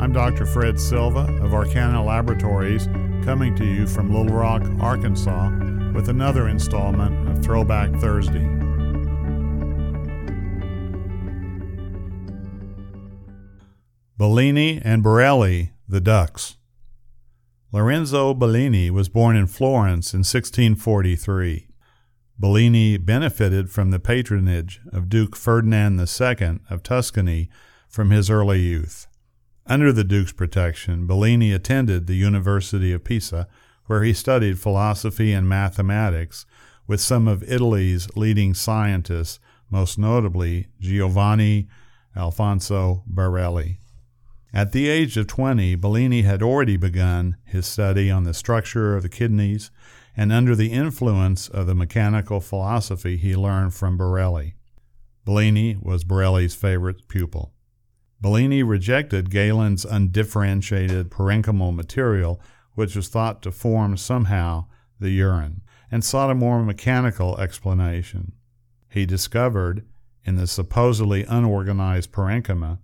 I'm 0.00 0.14
Dr. 0.14 0.46
Fred 0.46 0.80
Silva 0.80 1.26
of 1.42 1.50
Arkana 1.50 2.02
Laboratories, 2.02 2.86
coming 3.22 3.54
to 3.56 3.66
you 3.66 3.86
from 3.86 4.10
Little 4.10 4.34
Rock, 4.34 4.62
Arkansas, 4.80 5.50
with 5.92 6.08
another 6.08 6.48
installment 6.48 7.28
of 7.28 7.44
Throwback 7.44 7.92
Thursday. 8.00 8.48
Bellini 14.16 14.80
and 14.82 15.02
Borelli, 15.02 15.72
the 15.86 16.00
Ducks. 16.00 16.56
Lorenzo 17.70 18.32
Bellini 18.32 18.90
was 18.90 19.10
born 19.10 19.36
in 19.36 19.46
Florence 19.46 20.14
in 20.14 20.20
1643. 20.20 21.68
Bellini 22.38 22.96
benefited 22.96 23.70
from 23.70 23.90
the 23.90 24.00
patronage 24.00 24.80
of 24.94 25.10
Duke 25.10 25.36
Ferdinand 25.36 26.00
II 26.00 26.60
of 26.70 26.82
Tuscany 26.82 27.50
from 27.86 28.08
his 28.08 28.30
early 28.30 28.60
youth. 28.60 29.06
Under 29.66 29.92
the 29.92 30.04
Duke's 30.04 30.32
protection, 30.32 31.06
Bellini 31.06 31.52
attended 31.52 32.06
the 32.06 32.14
University 32.14 32.92
of 32.92 33.04
Pisa, 33.04 33.46
where 33.86 34.02
he 34.02 34.12
studied 34.12 34.58
philosophy 34.58 35.32
and 35.32 35.48
mathematics 35.48 36.46
with 36.86 37.00
some 37.00 37.28
of 37.28 37.42
Italy's 37.44 38.08
leading 38.16 38.54
scientists, 38.54 39.38
most 39.70 39.98
notably 39.98 40.68
Giovanni 40.80 41.68
Alfonso 42.16 43.04
Borelli. 43.06 43.78
At 44.52 44.72
the 44.72 44.88
age 44.88 45.16
of 45.16 45.28
20, 45.28 45.76
Bellini 45.76 46.22
had 46.22 46.42
already 46.42 46.76
begun 46.76 47.36
his 47.44 47.66
study 47.66 48.10
on 48.10 48.24
the 48.24 48.34
structure 48.34 48.96
of 48.96 49.04
the 49.04 49.08
kidneys, 49.08 49.70
and 50.16 50.32
under 50.32 50.56
the 50.56 50.72
influence 50.72 51.48
of 51.48 51.66
the 51.66 51.74
mechanical 51.74 52.40
philosophy 52.40 53.16
he 53.16 53.36
learned 53.36 53.74
from 53.74 53.96
Borelli. 53.96 54.56
Bellini 55.24 55.76
was 55.80 56.02
Borelli's 56.02 56.56
favorite 56.56 57.06
pupil. 57.06 57.52
Bellini 58.20 58.62
rejected 58.62 59.30
Galen's 59.30 59.84
undifferentiated 59.84 61.10
parenchymal 61.10 61.74
material, 61.74 62.40
which 62.74 62.94
was 62.94 63.08
thought 63.08 63.40
to 63.42 63.50
form 63.50 63.96
somehow 63.96 64.66
the 64.98 65.10
urine, 65.10 65.62
and 65.90 66.04
sought 66.04 66.30
a 66.30 66.34
more 66.34 66.62
mechanical 66.62 67.38
explanation. 67.38 68.32
He 68.90 69.06
discovered, 69.06 69.86
in 70.24 70.36
the 70.36 70.46
supposedly 70.46 71.24
unorganized 71.24 72.12
parenchyma, 72.12 72.78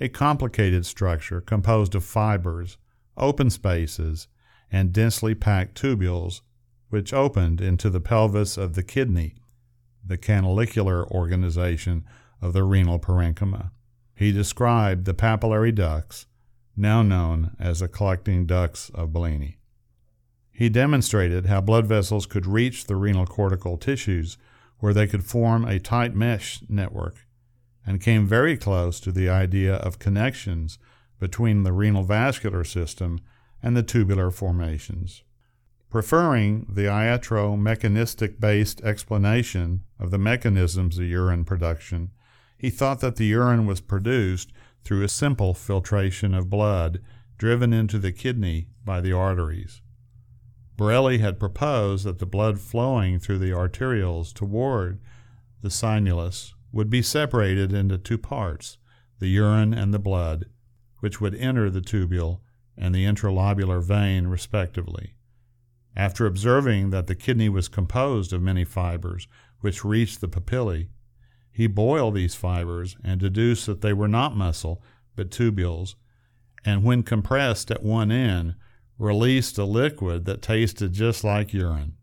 a 0.00 0.08
complicated 0.08 0.84
structure 0.84 1.40
composed 1.40 1.94
of 1.94 2.04
fibers, 2.04 2.76
open 3.16 3.48
spaces, 3.48 4.28
and 4.70 4.92
densely 4.92 5.34
packed 5.34 5.80
tubules, 5.80 6.42
which 6.90 7.14
opened 7.14 7.60
into 7.60 7.88
the 7.88 8.00
pelvis 8.00 8.58
of 8.58 8.74
the 8.74 8.82
kidney, 8.82 9.34
the 10.04 10.18
canalicular 10.18 11.10
organization 11.10 12.04
of 12.42 12.52
the 12.52 12.64
renal 12.64 12.98
parenchyma. 12.98 13.70
He 14.14 14.32
described 14.32 15.04
the 15.04 15.14
papillary 15.14 15.74
ducts, 15.74 16.26
now 16.76 17.02
known 17.02 17.56
as 17.58 17.80
the 17.80 17.88
collecting 17.88 18.46
ducts 18.46 18.90
of 18.90 19.12
Bellini. 19.12 19.58
He 20.52 20.68
demonstrated 20.68 21.46
how 21.46 21.60
blood 21.60 21.86
vessels 21.86 22.26
could 22.26 22.46
reach 22.46 22.84
the 22.84 22.94
renal 22.94 23.26
cortical 23.26 23.76
tissues 23.76 24.38
where 24.78 24.94
they 24.94 25.06
could 25.06 25.24
form 25.24 25.64
a 25.64 25.80
tight 25.80 26.14
mesh 26.14 26.60
network 26.68 27.26
and 27.84 28.00
came 28.00 28.26
very 28.26 28.56
close 28.56 29.00
to 29.00 29.10
the 29.10 29.28
idea 29.28 29.74
of 29.74 29.98
connections 29.98 30.78
between 31.18 31.64
the 31.64 31.72
renal 31.72 32.04
vascular 32.04 32.64
system 32.64 33.18
and 33.62 33.76
the 33.76 33.82
tubular 33.82 34.30
formations. 34.30 35.22
Preferring 35.90 36.66
the 36.68 36.82
iatromechanistic 36.82 38.40
based 38.40 38.80
explanation 38.82 39.82
of 39.98 40.10
the 40.10 40.18
mechanisms 40.18 40.98
of 40.98 41.04
urine 41.04 41.44
production, 41.44 42.10
he 42.64 42.70
thought 42.70 43.00
that 43.00 43.16
the 43.16 43.26
urine 43.26 43.66
was 43.66 43.82
produced 43.82 44.50
through 44.84 45.02
a 45.02 45.08
simple 45.08 45.52
filtration 45.52 46.32
of 46.32 46.48
blood 46.48 46.98
driven 47.36 47.74
into 47.74 47.98
the 47.98 48.10
kidney 48.10 48.68
by 48.82 49.02
the 49.02 49.12
arteries. 49.12 49.82
Borelli 50.74 51.18
had 51.18 51.38
proposed 51.38 52.06
that 52.06 52.20
the 52.20 52.24
blood 52.24 52.58
flowing 52.58 53.18
through 53.18 53.36
the 53.36 53.50
arterioles 53.50 54.32
toward 54.32 54.98
the 55.60 55.68
sinulus 55.68 56.54
would 56.72 56.88
be 56.88 57.02
separated 57.02 57.70
into 57.70 57.98
two 57.98 58.16
parts, 58.16 58.78
the 59.18 59.28
urine 59.28 59.74
and 59.74 59.92
the 59.92 59.98
blood, 59.98 60.46
which 61.00 61.20
would 61.20 61.34
enter 61.34 61.68
the 61.68 61.82
tubule 61.82 62.40
and 62.78 62.94
the 62.94 63.04
intralobular 63.04 63.84
vein 63.84 64.28
respectively. 64.28 65.12
After 65.94 66.24
observing 66.24 66.88
that 66.90 67.08
the 67.08 67.14
kidney 67.14 67.50
was 67.50 67.68
composed 67.68 68.32
of 68.32 68.40
many 68.40 68.64
fibers 68.64 69.28
which 69.60 69.84
reached 69.84 70.22
the 70.22 70.28
papillae, 70.28 70.88
he 71.54 71.68
boiled 71.68 72.16
these 72.16 72.34
fibers 72.34 72.96
and 73.04 73.20
deduced 73.20 73.66
that 73.66 73.80
they 73.80 73.92
were 73.92 74.08
not 74.08 74.36
muscle 74.36 74.82
but 75.14 75.30
tubules, 75.30 75.94
and 76.64 76.82
when 76.82 77.04
compressed 77.04 77.70
at 77.70 77.84
one 77.84 78.10
end, 78.10 78.56
released 78.98 79.56
a 79.56 79.64
liquid 79.64 80.24
that 80.24 80.42
tasted 80.42 80.92
just 80.92 81.22
like 81.22 81.52
urine. 81.52 81.94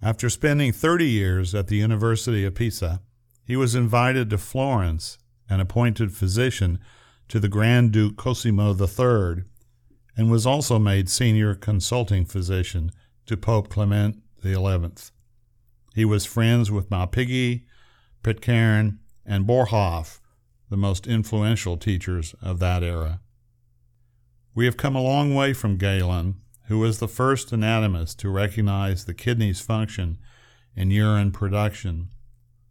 After 0.00 0.30
spending 0.30 0.70
30 0.72 1.08
years 1.08 1.52
at 1.52 1.66
the 1.66 1.76
University 1.76 2.44
of 2.44 2.54
Pisa, 2.54 3.02
he 3.44 3.56
was 3.56 3.74
invited 3.74 4.30
to 4.30 4.38
Florence 4.38 5.18
and 5.50 5.60
appointed 5.60 6.12
physician 6.12 6.78
to 7.26 7.40
the 7.40 7.48
Grand 7.48 7.90
Duke 7.90 8.16
Cosimo 8.16 8.72
III, 8.72 9.42
and 10.16 10.30
was 10.30 10.46
also 10.46 10.78
made 10.78 11.08
senior 11.08 11.56
consulting 11.56 12.24
physician 12.24 12.92
to 13.26 13.36
Pope 13.36 13.68
Clement 13.68 14.22
XI. 14.44 15.10
He 15.92 16.04
was 16.04 16.24
friends 16.24 16.70
with 16.70 16.88
Malpighi, 16.88 17.64
Pitcairn, 18.26 18.98
and 19.24 19.46
Boerhaave, 19.46 20.18
the 20.68 20.76
most 20.76 21.06
influential 21.06 21.76
teachers 21.76 22.34
of 22.42 22.58
that 22.58 22.82
era. 22.82 23.20
We 24.52 24.64
have 24.64 24.76
come 24.76 24.96
a 24.96 25.00
long 25.00 25.32
way 25.32 25.52
from 25.52 25.76
Galen, 25.76 26.40
who 26.64 26.80
was 26.80 26.98
the 26.98 27.06
first 27.06 27.52
anatomist 27.52 28.18
to 28.18 28.28
recognize 28.28 29.04
the 29.04 29.14
kidney's 29.14 29.60
function 29.60 30.18
in 30.74 30.90
urine 30.90 31.30
production 31.30 32.08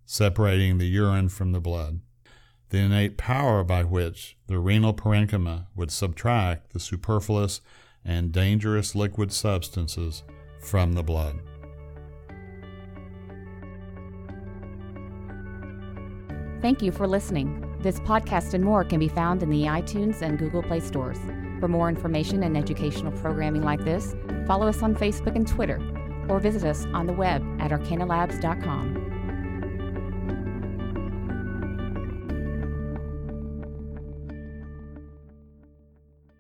separating 0.06 0.78
the 0.78 0.88
urine 0.88 1.30
from 1.30 1.54
the 1.54 1.62
blood, 1.62 2.02
the 2.70 2.80
innate 2.80 3.18
power 3.18 3.64
by 3.64 3.86
which 3.86 4.36
the 4.48 4.60
renal 4.60 4.94
parenchyma 4.94 5.68
would 5.74 5.90
subtract 5.90 6.74
the 6.74 6.82
superfluous 6.82 7.62
and 8.04 8.34
dangerous 8.34 8.94
liquid 8.94 9.32
substances 9.32 10.22
from 10.60 10.92
the 10.92 11.04
blood. 11.04 11.40
Thank 16.66 16.82
you 16.82 16.92
for 16.92 17.08
listening. 17.08 17.78
This 17.82 18.00
podcast 18.00 18.56
and 18.56 18.64
more 18.64 18.84
can 18.84 19.00
be 19.00 19.08
found 19.08 19.44
in 19.44 19.52
the 19.52 19.66
iTunes 19.66 20.24
and 20.24 20.40
Google 20.40 20.64
Play 20.64 20.80
stores. 20.80 21.20
For 21.60 21.68
more 21.68 21.90
information 21.90 22.42
and 22.42 22.58
educational 22.58 23.12
programming 23.12 23.62
like 23.62 23.86
this, 23.86 24.16
follow 24.48 24.68
us 24.68 24.82
on 24.82 24.96
Facebook 24.96 25.36
and 25.36 25.48
Twitter, 25.48 25.80
or 26.28 26.40
visit 26.40 26.64
us 26.64 26.88
on 26.92 27.06
the 27.06 27.14
web 27.14 27.44
at 27.62 27.70
arkanalabs.com. 27.70 29.05